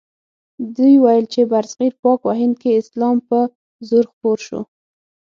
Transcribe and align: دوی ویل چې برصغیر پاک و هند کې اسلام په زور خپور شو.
دوی 0.75 0.95
ویل 1.03 1.25
چې 1.33 1.41
برصغیر 1.51 1.93
پاک 2.01 2.19
و 2.23 2.29
هند 2.41 2.55
کې 2.61 2.69
اسلام 2.81 3.17
په 3.27 3.39
زور 3.87 4.05
خپور 4.11 4.37
شو. 4.47 4.59